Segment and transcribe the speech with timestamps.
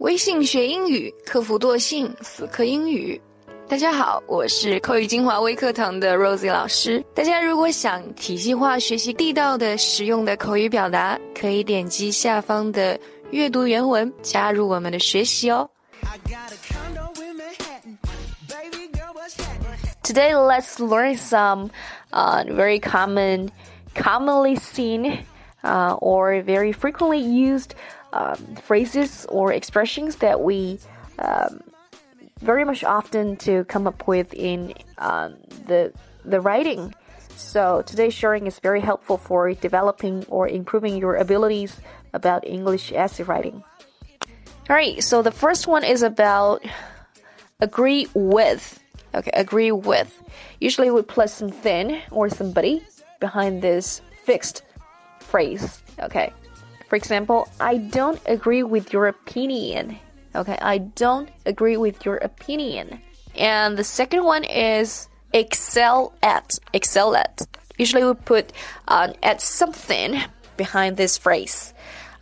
[0.00, 3.20] 微信学英语，克服惰性，死磕英语。
[3.68, 7.04] 大家好，我是口语精华微课堂的 Rosie 老师。
[7.14, 12.98] 大家如果想体系化学习地道的、实用的口语表达，可以点击下方的
[13.30, 15.68] 阅读原文，加入我们的学习哦。
[20.02, 21.68] Today, let's learn some
[22.10, 23.50] uh, very common,
[23.94, 25.18] commonly seen,
[25.62, 27.72] uh, or very frequently used
[28.12, 30.78] um, phrases or expressions that we
[31.18, 31.62] um,
[32.40, 35.36] very much often to come up with in um,
[35.66, 35.92] the
[36.24, 36.94] the writing.
[37.36, 41.80] So today's sharing is very helpful for developing or improving your abilities
[42.12, 43.62] about English essay writing.
[44.68, 46.62] All right, so the first one is about
[47.60, 48.78] agree with.
[49.14, 50.14] Okay, agree with.
[50.60, 52.82] Usually we place something or somebody
[53.18, 54.62] behind this fixed
[55.20, 55.82] phrase.
[55.98, 56.32] Okay.
[56.90, 59.96] For example, I don't agree with your opinion.
[60.34, 63.00] Okay, I don't agree with your opinion.
[63.36, 66.58] And the second one is excel at.
[66.72, 67.46] Excel at.
[67.78, 68.52] Usually we put
[68.88, 70.20] uh, at something
[70.56, 71.72] behind this phrase,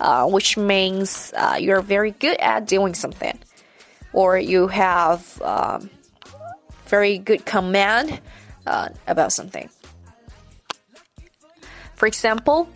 [0.00, 3.38] uh, which means uh, you're very good at doing something,
[4.12, 5.90] or you have um,
[6.86, 8.20] very good command
[8.66, 9.70] uh, about something.
[11.94, 12.68] For example,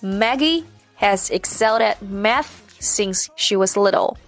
[0.00, 0.64] Maggie
[0.96, 4.18] has excelled at math since she was little.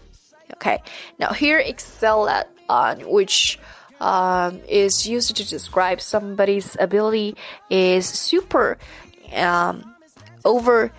[0.55, 0.83] Okay,
[1.19, 3.59] now here excel at uh, which
[4.01, 7.37] um, is used to describe somebody's ability
[7.71, 8.79] is super
[9.35, 9.95] um,
[10.45, 10.93] over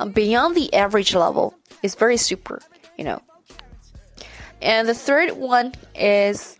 [0.00, 1.54] um, beyond the average level.
[1.82, 2.60] It's very super,
[2.96, 3.20] you know.
[4.62, 6.58] And the third one is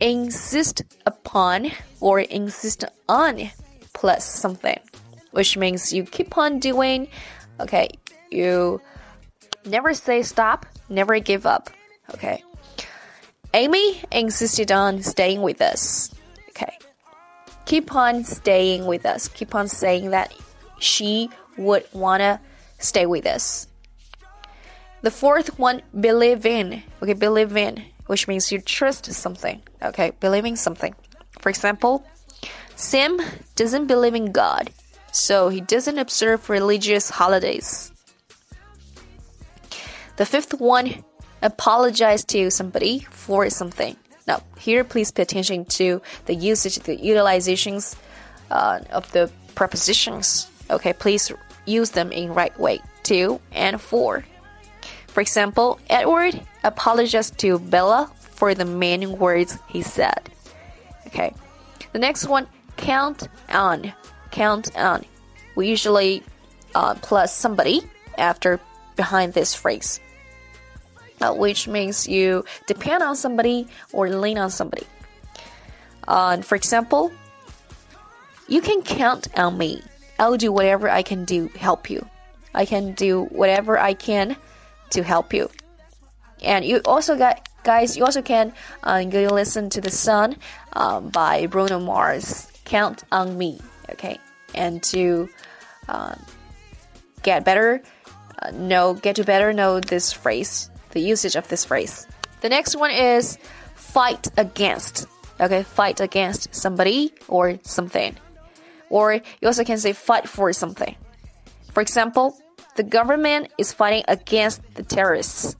[0.00, 3.50] insist upon or insist on
[3.92, 4.78] plus something,
[5.32, 7.08] which means you keep on doing.
[7.60, 7.88] Okay,
[8.30, 8.80] you
[9.66, 11.70] never say stop never give up.
[12.14, 12.42] Okay.
[13.54, 16.14] Amy insisted on staying with us.
[16.50, 16.78] Okay.
[17.66, 19.28] Keep on staying with us.
[19.28, 20.32] Keep on saying that
[20.78, 22.40] she would wanna
[22.78, 23.66] stay with us.
[25.02, 26.82] The fourth one, believe in.
[27.02, 29.60] Okay, believe in, which means you trust something.
[29.82, 30.94] Okay, believing something.
[31.40, 32.06] For example,
[32.76, 33.20] Sam
[33.56, 34.70] doesn't believe in God,
[35.12, 37.92] so he doesn't observe religious holidays.
[40.16, 41.04] The fifth one,
[41.42, 43.96] apologize to somebody for something.
[44.26, 47.96] Now, here, please pay attention to the usage, the utilizations
[48.50, 50.48] uh, of the prepositions.
[50.70, 51.32] Okay, please
[51.66, 52.80] use them in right way.
[53.04, 54.24] To and for.
[55.08, 60.30] For example, Edward apologized to Bella for the mean words he said.
[61.08, 61.34] Okay,
[61.92, 62.46] the next one,
[62.76, 63.92] count on.
[64.32, 65.04] Count on.
[65.54, 66.22] We usually
[66.74, 67.82] uh, plus somebody
[68.18, 68.60] after
[68.96, 70.00] behind this phrase,
[71.20, 74.86] uh, which means you depend on somebody or lean on somebody.
[76.08, 77.12] Uh, for example,
[78.48, 79.82] you can count on me.
[80.18, 82.06] I'll do whatever I can do help you.
[82.54, 84.36] I can do whatever I can
[84.90, 85.48] to help you.
[86.42, 87.96] And you also got guys.
[87.96, 90.36] You also can uh, go listen to the Sun
[90.74, 92.48] um, by Bruno Mars.
[92.64, 93.60] Count on me,
[93.92, 94.18] okay?
[94.54, 95.28] And to
[95.88, 96.14] uh,
[97.22, 97.82] get better
[98.42, 102.06] uh, know, get to better know this phrase, the usage of this phrase.
[102.40, 103.38] The next one is
[103.74, 105.06] fight against.
[105.40, 108.16] Okay, fight against somebody or something.
[108.90, 110.96] Or you also can say fight for something.
[111.72, 112.36] For example,
[112.76, 115.56] the government is fighting against the terrorists.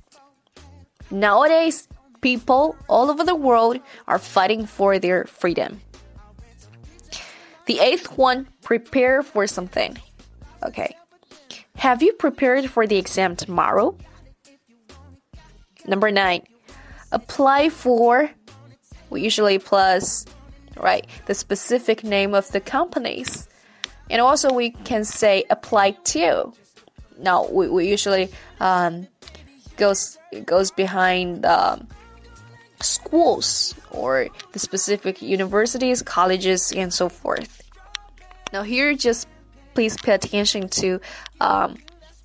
[1.11, 1.89] Nowadays,
[2.21, 5.81] people all over the world are fighting for their freedom.
[7.73, 9.97] The eighth one, prepare for something.
[10.63, 10.95] Okay.
[11.77, 13.97] Have you prepared for the exam tomorrow?
[15.87, 16.43] Number nine,
[17.13, 18.31] apply for.
[19.09, 20.27] We usually plus,
[20.77, 23.49] right, the specific name of the companies.
[24.11, 26.53] And also we can say apply to.
[27.21, 28.29] Now we, we usually
[28.61, 29.09] um,
[29.79, 31.89] goes goes behind um,
[32.83, 37.62] schools or the specific universities, colleges, and so forth.
[38.53, 39.29] Now here just
[39.75, 41.01] please pay attention to
[41.41, 41.77] um,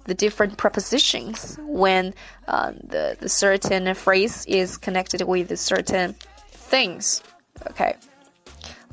[0.06, 2.14] the different prepositions when
[2.48, 6.16] uh, the, the certain phrase is connected with certain
[6.50, 7.24] things.
[7.70, 7.96] Okay,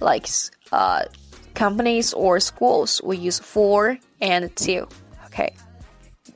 [0.01, 0.29] like
[0.73, 1.05] uh,
[1.55, 4.87] companies or schools, we use for and to.
[5.27, 5.55] Okay,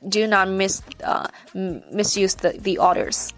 [0.07, 3.33] do not miss uh, misuse the, the orders.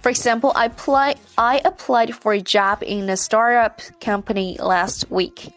[0.00, 5.52] For example, I apply I applied for a job in a startup company last week.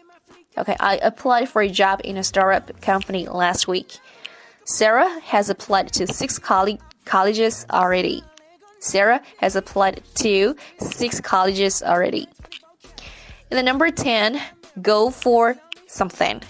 [0.58, 3.98] Okay, I applied for a job in a startup company last week.
[4.64, 8.22] Sarah has applied to six coll colleges already.
[8.80, 12.28] Sarah has applied to six colleges already.
[13.50, 14.40] And the number 10,
[14.80, 15.56] go for
[15.86, 16.42] something.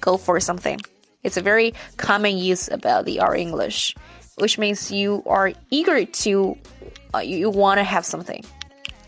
[0.00, 0.80] Go for something.
[1.22, 3.94] It's a very common use about the R English,
[4.36, 6.56] which means you are eager to,
[7.14, 8.44] uh, you want to have something.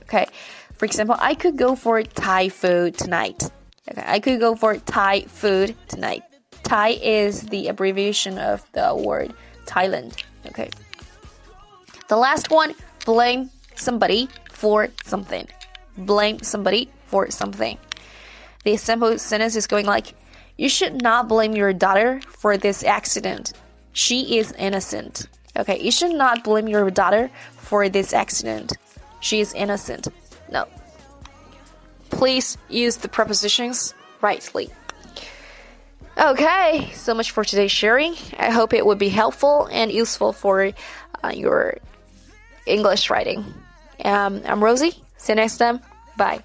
[0.03, 0.27] Okay.
[0.79, 3.51] For example, I could go for Thai food tonight.
[3.91, 4.05] Okay.
[4.07, 6.23] I could go for Thai food tonight.
[6.63, 9.33] Thai is the abbreviation of the word
[9.67, 10.23] Thailand.
[10.47, 10.71] Okay.
[12.09, 12.75] The last one,
[13.05, 15.47] blame somebody for something.
[15.97, 17.79] Blame somebody for something.
[18.65, 20.15] The simple sentence is going like,
[20.57, 23.53] You should not blame your daughter for this accident.
[23.93, 25.29] She is innocent.
[25.57, 28.77] Okay, you should not blame your daughter for this accident.
[29.21, 30.09] She is innocent.
[30.51, 30.67] No.
[32.19, 34.71] Please use the prepositions rightly.
[36.19, 38.17] Okay, so much for today's sharing.
[38.37, 40.73] I hope it would be helpful and useful for
[41.23, 41.79] uh, your
[42.67, 43.45] English writing.
[44.05, 45.01] Um, I'm Rosie.
[45.17, 45.79] See you next time.
[46.17, 46.43] Bye.